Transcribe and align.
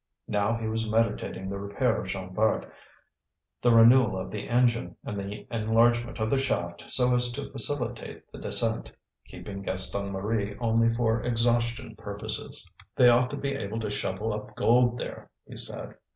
Now 0.27 0.55
he 0.55 0.67
was 0.67 0.89
meditating 0.89 1.47
the 1.47 1.59
repair 1.59 2.01
of 2.01 2.07
Jean 2.07 2.33
Bart, 2.33 2.65
the 3.61 3.71
renewal 3.71 4.17
of 4.17 4.31
the 4.31 4.49
engine, 4.49 4.95
and 5.03 5.15
the 5.15 5.45
enlargement 5.51 6.17
of 6.19 6.31
the 6.31 6.39
shaft 6.39 6.85
so 6.87 7.13
as 7.15 7.31
to 7.33 7.51
facilitate 7.51 8.23
the 8.31 8.39
descent, 8.39 8.91
keeping 9.27 9.61
Gaston 9.61 10.11
Marie 10.11 10.55
only 10.59 10.91
for 10.91 11.21
exhaustion 11.21 11.95
purposes. 11.97 12.67
They 12.95 13.09
ought 13.09 13.29
to 13.29 13.37
be 13.37 13.53
able 13.53 13.79
to 13.79 13.91
shovel 13.91 14.33
up 14.33 14.55
gold 14.55 14.97
there, 14.97 15.29
he 15.47 15.55
said. 15.55 15.93